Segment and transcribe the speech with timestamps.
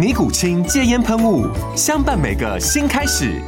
[0.00, 1.46] 尼古清戒烟喷雾，
[1.76, 3.38] 相伴每个新开始。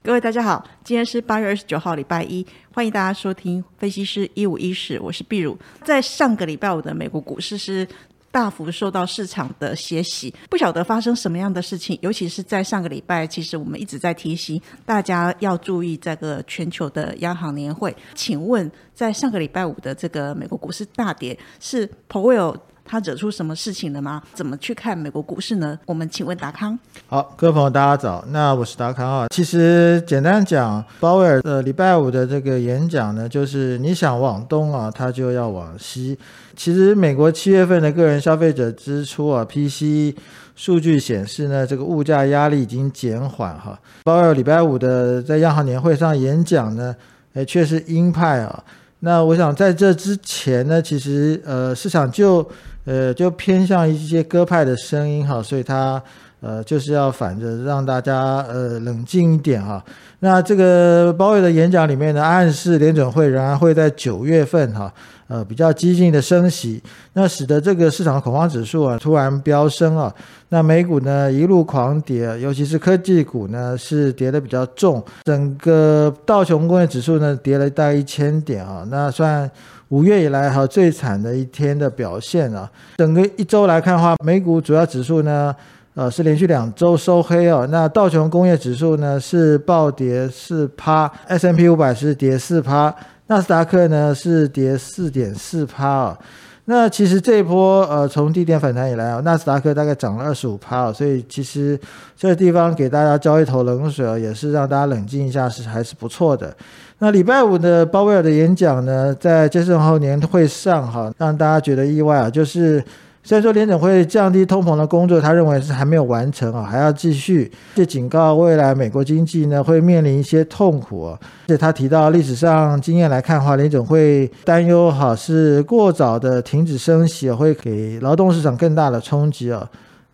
[0.00, 5.58] 各位大家好，今天是八月二十九号，礼拜一，欢迎大家收听分析师一五一十，我是碧如。
[5.82, 7.84] 在上个礼拜五的美国股市是
[8.30, 17.92] 大幅受到市场的血洗，不晓得发生什么样的事情，尤其是在上个礼拜，其实我们一直在提醒大家要注意这个全球的央行年会。
[18.14, 24.22] 请问，在上个礼拜五的这个美国股市大跌，是 Powell 他惹出什么事情了吗？
[24.34, 25.78] 怎么去看美国股市呢？
[25.86, 26.78] 我们请问达康。
[27.06, 28.24] 好，各位朋友，大家早。
[28.28, 29.26] 那我是达康啊。
[29.34, 36.18] 其实简单讲，鲍威尔呃礼拜五的这个演讲呢，就是你想往东啊，他就要往西。
[36.54, 40.14] 其实美国七月份的个人消费者支出啊 （PCE）
[40.54, 43.78] 数据显示呢，这个物价压力已经减缓哈。
[44.04, 46.94] 鲍威尔礼拜五的在央行年会上演讲呢，
[47.32, 48.62] 哎，却是鹰派啊。
[49.04, 52.48] 那我想在这之前呢，其实呃市场就
[52.86, 56.02] 呃就偏向一些鸽派的声音哈，所以它
[56.44, 59.82] 呃就是要反着让大家呃冷静一点哈。
[60.20, 64.92] 那这个鲍威尔的演讲里面呢，暗示联准会仍然会在九月份哈。
[65.26, 66.82] 呃，比较激进的升息，
[67.14, 70.14] 那使得这个市场恐慌指数啊突然飙升啊，
[70.50, 79.50] 那美股呢一路狂跌，尤其是科技股呢是跌的比较重，整个道琼工业指数呢跌了大概一千点啊，那算
[79.88, 82.70] 五月以来哈最惨的一天的表现啊。
[82.98, 85.56] 整个一周来看的话，美股主要指数呢
[85.94, 92.94] 呃是连续两周收黑啊，那道琼工业指数呢是暴跌四趴，S M P 五百是跌四趴。
[93.26, 96.18] 纳斯达克呢是跌四点四趴啊，
[96.66, 101.78] 那其实这一波呃从低点反弹以来啊，纳斯达克大概涨了二十五趴啊，所以其实
[102.14, 106.54] 这个地方给大家浇一头冷水啊，也是让大家冷静一下是还是不错的。
[106.98, 112.84] 那礼拜五的鲍威尔的演讲呢，在接受后年会上哈，让大家觉得意外啊，就是。
[113.26, 117.50] 虽然说联准会降低通膨的工作，他认为是还没有完成啊，还要继续。
[117.74, 121.18] 这警告未来美国经济呢会面临一些痛苦啊。
[121.46, 129.66] 而且他提到历史上经验来看的话，联准会担忧哈是过早的停止升息会给劳动市场更大的冲击啊。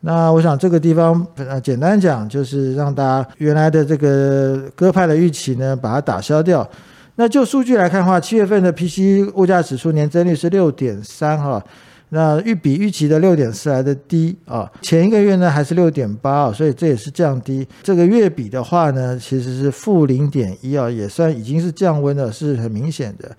[0.02, 6.64] 那我想这个地方呃简单讲就是让大家原来的这个鸽派的预期呢把它打消掉。
[7.16, 11.60] 那就数据来看的话，七月份的 PC 物价指数年增率是六点三哈。
[12.10, 17.66] 那预比预期的六点四来的低啊，前一个月呢还是六点八啊，所以这也是降低。
[17.82, 23.30] 这个月比的话呢，其实是负零点一啊，也算已经是降温了，是很明显的。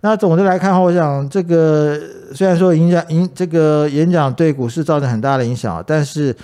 [0.00, 1.98] 那总的来看的话，我想这个
[2.32, 6.34] 虽然说影响影这个演讲对股市造成很大的影响，但是。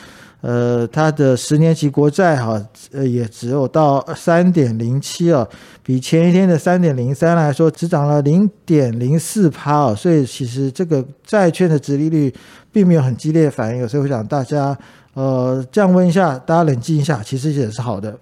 [0.47, 2.62] 呃，它的十年期国债哈，
[2.93, 5.49] 呃，也只有到三点零七啊，
[5.82, 12.31] 比前一天的三点零三来说，只涨了零点零四趴啊，所以其实这个债券的殖利率
[12.71, 14.77] 并没有很激烈反应，所以我想大家
[15.15, 18.15] 呃降温一下，大家冷静一下，其实也是好的。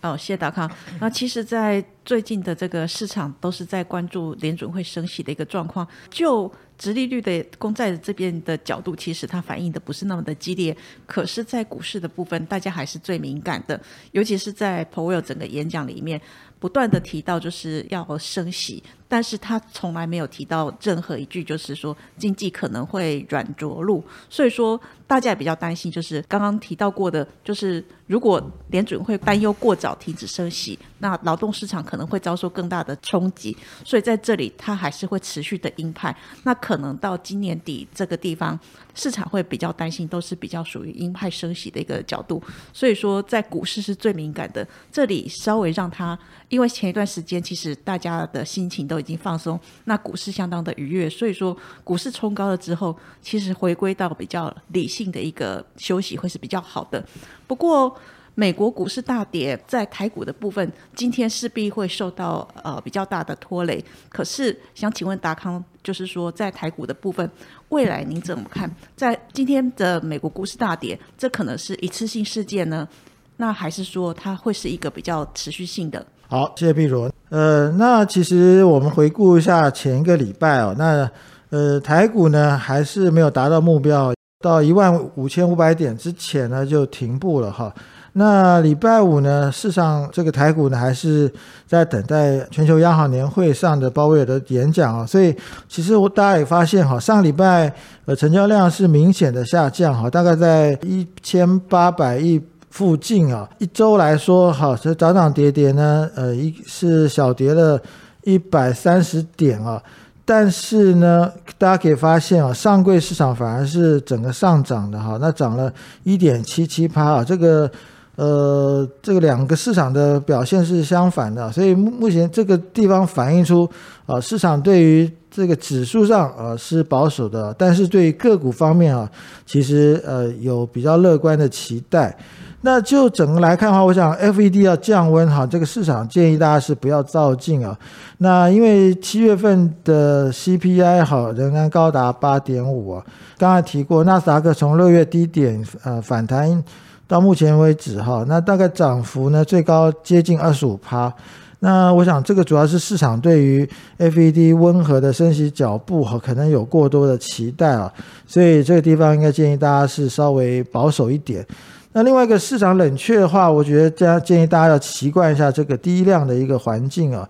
[0.00, 0.70] 哦，谢谢达康。
[1.00, 6.48] 那其实，在最近的这个市场都是在关注联准会升息的一个状况，就。
[6.76, 10.76] 直利率的公债这边的角度，其实它反映的不是那么的激烈，
[11.06, 13.80] 可是，在股市的部分，大家还是最敏感的，
[14.12, 16.20] 尤其是在 Powell 整个演讲里面，
[16.64, 36.54] 不断的提到就是要升息，但是他从来没有提到任何一句就是说经济可能会软着陆，所以说大家也比较担心，就是刚刚提到过的，就是如果联准会担忧过早停止升息，那劳动市场可能会遭受更大的冲击，所以在这里它还是会持续的鹰派，那。
[36.54, 38.58] 可能到今年底这个地方，
[38.94, 42.42] 市场会比较担心，都是比较属于鹰派升息的一个角度。
[42.72, 44.66] 所以说，在股市是最敏感的。
[44.90, 46.18] 这里稍微让它，
[46.54, 57.04] 因为前一段时间其实大家的心情都已经放松，那股市相当的愉悦，所以说股市冲高了之后，其实回归到比较理性的一个休息会是比较好的。
[57.46, 57.96] 不过。
[58.36, 63.80] 美国股市大跌，在台股的部分，今天势必会受到呃比较大的拖累。
[64.08, 67.30] 可是想请问达康，就是说在台股的部分，
[67.68, 68.68] 未来您怎么看？
[68.96, 72.88] 在今天的美国股市大跌，这可能是一次性事件呢？
[73.36, 76.04] 那还是说它会是一个比较持续性的？
[76.34, 77.08] 好，谢谢碧如。
[77.30, 81.08] 呃，那其实我们回顾一下前一个礼拜哦，那
[81.50, 87.72] 呃台股呢还是没有达到目标，到一万五千五百点之前呢就停步了哈。
[88.14, 91.32] 那礼拜五呢，事实上这个台股呢还是
[91.68, 95.32] 在等待全球央行年会上的鲍威尔的演讲啊，所以
[95.68, 97.72] 其实我大家也发现哈，上礼拜
[98.06, 102.40] 呃成交量是明显的下降哈，大概在一千八百亿
[102.74, 107.80] 附近啊，一周来说哈，这涨涨跌跌呢，呃一是小跌了
[108.24, 109.80] 一百三十点啊，
[110.24, 115.72] 但是呢，大家可以发现啊，上柜市场反而是整个上涨的哈，那涨了
[116.02, 117.70] 一点七七趴啊，这个。
[118.16, 123.68] 呃，这个两个市场的表现是相反的，所以目目前这个地方反映出
[124.06, 129.10] 啊，市场对于这个指数上啊是保守的，但是对于个股方面啊，
[129.44, 132.16] 其实呃有比较乐观的期待。
[132.66, 137.78] 那就整个来看的话，我想 FED 要降温哈，这个市场建议大家是不要照进啊。
[138.16, 143.04] 那因为七月份的 CPI 好仍然高达八点五啊，
[143.36, 146.64] 刚才提过纳斯达克从六月低点呃反弹。
[147.06, 151.12] 到目前为止，哈，那大概涨幅呢最高接近二十五趴。
[151.58, 153.68] 那我想这个主要是市场对于
[153.98, 157.92] FED 温和的升息脚步哈，可能有过多的期待啊，
[158.26, 161.46] 所以这个地方应该建议大家是稍微保守一点。
[161.94, 167.26] 那另外一个市场冷却的话，我觉得家建议大家要习惯一下这个低量的一个环境啊。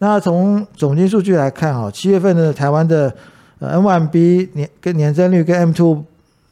[0.00, 3.14] 那从总金数据来看哈，七月份的台湾的
[3.60, 6.02] N1B 年跟年增率跟 M2。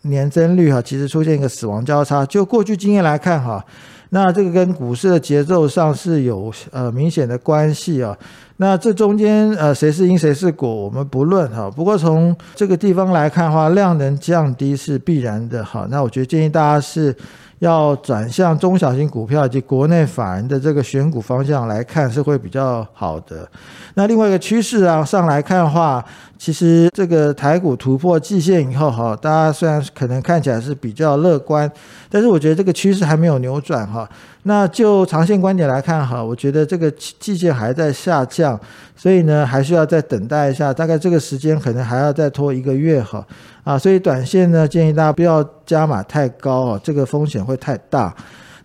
[0.06, 2.26] 年增率哈，其实出现一个死亡交叉。
[2.26, 3.64] 就过去经验来看哈，
[4.10, 8.14] 那这个跟股市的节奏上是有呃明显的关系啊。
[8.58, 11.70] 那这中间呃谁是因谁是果，我们不论哈。
[11.70, 15.86] 不过从这个地方来看的话，量能降低是必然的哈。
[15.90, 17.16] 那我觉得建议大家是。
[17.64, 23.48] 要转向中小型股票以及国内法人的这个选股方向来看，是会比较好的。
[23.94, 26.04] 那另外一个趋势啊，上来看的话，
[26.38, 31.70] 其实这个台股突破季线以后，哈，大家虽然可能看起来是比较乐观，
[32.10, 34.08] 但是我觉得这个趋势还没有扭转哈。
[34.44, 38.58] 那就长线观点来看哈，我觉得这个季线还在下降，
[38.94, 43.26] 所以呢，还需要再等待一下，大概这个时间可能还要再拖一个月哈。
[43.64, 48.14] 啊，所以短线呢，建议大家不要加码太高哦，这个风险会太大。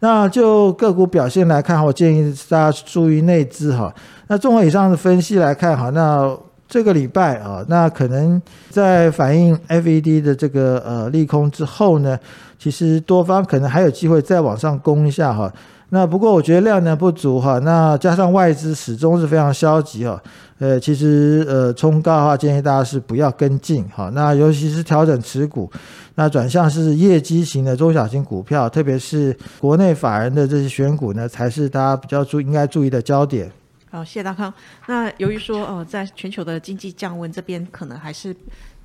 [0.01, 3.93] 那就个股表现来看，我建议大家注意内资哈。
[4.27, 6.37] 那综合以上的分析来看哈，那
[6.69, 8.39] 这个礼拜啊，那可能
[8.69, 12.17] 在反映 FED 的这个呃利空之后呢，
[12.59, 15.51] 其实多方可能还有机会再往上攻一下哈。
[15.89, 20.21] 那不过我觉得量能不足哈，那加上外资始终是非常消极哈，
[20.59, 24.11] 呃，其实呃冲高的话，建议大家是不要跟进哈。
[24.13, 25.67] 那尤其是调整持股，
[26.13, 33.51] 那转向是业绩型的中小型股票，特别是国内法人的这些选股呢，才是大家比较注应该注意的焦点。
[33.89, 34.53] 好，谢谢大康。
[34.87, 38.35] 那由于说呃，在全球的经济降温这边，可能还是。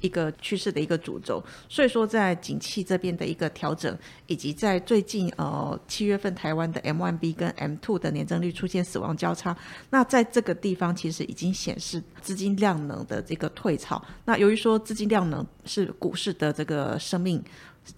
[0.00, 3.96] 一个趋势的一个主轴，所以说在景气这边的一个调整，
[4.26, 9.56] 以及在最近呃七月份台湾的 M1B 跟 M2 的年增率出现死亡交叉，
[9.88, 14.02] 那在这个地方其实已经显示资金量能的这个退潮。
[14.26, 17.42] 那由于说资金量能是股市的这个生命，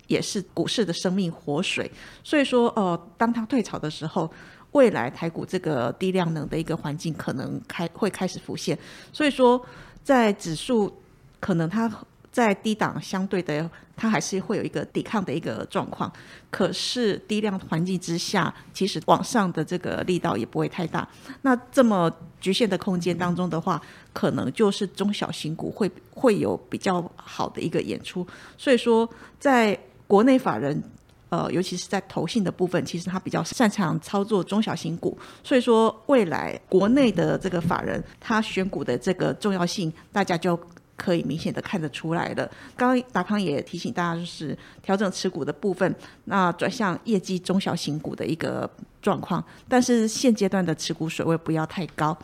[0.07, 1.91] 也是股市的生命活水，
[2.23, 4.31] 所以说呃当它退潮的时候，
[4.73, 8.79] 未来台股这个低量能的一个环境可能开会开始浮现。
[9.13, 9.61] 所以说
[10.03, 10.93] 在指数。
[11.39, 11.89] 可能它
[12.33, 16.11] 在低档相对的，它还是会有一个抵抗的一个状况。
[16.51, 21.07] 可是低量环境之下，其实往上的这个力道也不会太大。
[21.43, 23.81] 那这么局限的空间当中的话，
[24.15, 28.27] 可能就是中小型股会会有比较好的一个演出。
[28.57, 29.09] 所以说，
[29.39, 30.83] 在国内法人，
[31.29, 35.19] 呃，尤其是在投信的部分，其实他比较擅长操作中小型股。
[35.43, 40.59] 所以说，未来国内的这个法人，他选股的这个重要性，大家就。
[40.99, 42.51] 可以明显的看得出来了。
[42.75, 48.67] 刚刚达康也提醒大家，就是调整持股的部分，那转向业绩中小型股的一个
[49.03, 52.17] 状况，但是现阶段的持股水位不要太高。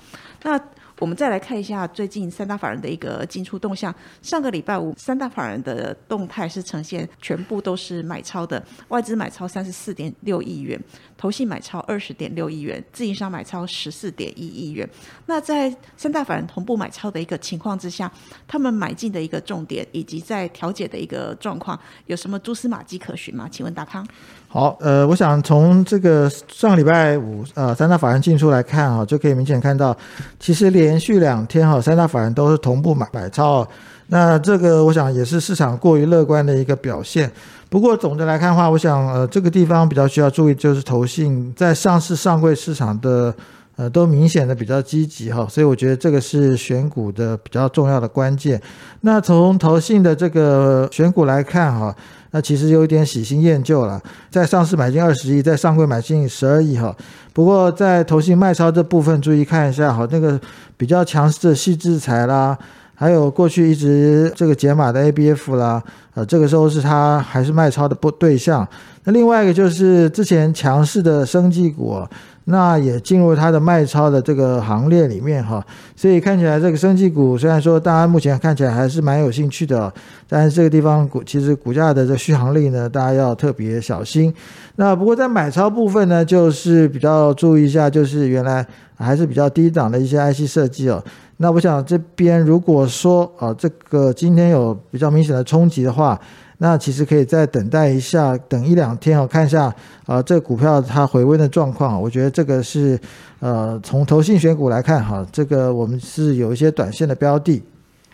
[0.42, 0.58] 那
[1.02, 3.92] 我们再来看一下最近三大法人的一个进出动向。
[4.22, 10.80] 上个礼拜五，三大法人的动态是呈现全部都是买超的，外资买超三十四点六亿元，
[11.16, 14.88] 投信买超二十点六亿元，自营商买超十四点一亿元。
[15.26, 18.08] 那在三大法人同步买超的一个情况之下，
[18.46, 23.48] 他们买进的一个重点以及在调解的一个状况，有什么蛛丝马迹可循吗？
[23.50, 24.06] 请问达康。
[24.54, 29.96] 好，呃，我想从这个上礼拜五，呃，三大法人进出来看哈，就可以明显看到，
[30.38, 33.66] 其实连续两天哈，三大法人都是同步买买超，
[34.08, 37.32] 那这个我想也是市场过于乐观的一个表现。
[37.70, 43.34] 不过总的来看的话，我想呃，这个地方比较需要注意，就是投信在上市上柜市场的
[43.76, 48.60] 呃都明显的比较积极哈，所以我觉得这个是选股的比较重要的关键。
[49.00, 51.94] 那从投信的这个选股来看哈。
[52.34, 54.00] 那其实有一点喜新厌旧了，
[54.30, 56.96] 在上市买进二十亿，在上柜买进十二亿哈。
[57.34, 60.40] 不过在投信卖超这部分，注意看一下哈，那个
[60.78, 62.56] 比较强势的细制材啦，
[62.94, 65.82] 还有过去一直这个解码的 ABF 啦，
[66.14, 68.66] 呃，这个时候是它还是卖超的不对象。
[69.04, 72.02] 那另外一个就是之前强势的生技股。
[72.44, 79.92] 那也进入它的卖超的这个行列里面哈，所以看起来这个生技股虽然说大家目前看起来还是蛮有兴趣的，
[80.28, 84.34] 但是这个地方股其实股价的这续航力呢，大家要特别小心。
[84.76, 91.02] 那不过在买超部分呢，就是比较注意一下，就是原来还是比较低档的一些 IC 设计哦。
[91.36, 96.20] 那我想这边如果说啊，这个今天有比较明显的冲击的话。
[96.64, 99.74] 那其实可以再等待一下，等一两天哦，看一下
[100.06, 102.00] 啊，这股票它回温的状况。
[102.00, 102.96] 我觉得这个是，
[103.40, 107.60] 呃，从投信选股来看哈，这个我们是有一些短线的标的。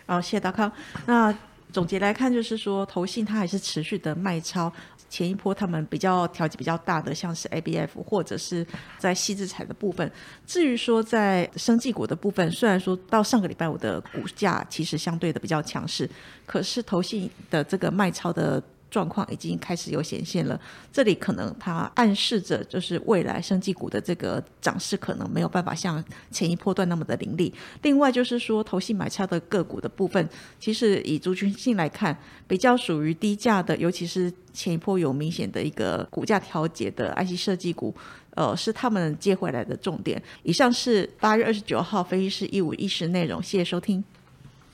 [0.07, 0.71] 好，谢谢大康。
[1.05, 1.31] 那
[1.71, 4.71] 总结来看，就是说投信它还是持续的卖超。
[5.09, 8.65] 前一波他们比较调节比较大的，像是 ABF 或者是
[8.99, 10.11] 在细资产的部分。
[10.45, 16.07] 至于说在生技股的部分，虽然说到上个礼拜五的股价其实相对的比较强势，
[16.45, 18.61] 可是投信的这个卖超的。
[18.89, 20.59] 状况已经开始有显现了，
[20.91, 27.53] 这里可能它暗示着就是未来生技股的这个涨势可能没有办法像前一波段那么的凌厉。
[27.83, 30.27] 另外就是说，投信买超的个股的部分，
[30.59, 32.17] 其实以族群性来看，
[32.47, 37.93] 比较属于低价的，尤其是前一波有明显的一个股价调节的 IC 设计股，
[38.31, 40.21] 呃，是他们接回来的重点。
[40.43, 44.03] 以上是八月二十九号分析师一五一十内容，谢谢收听。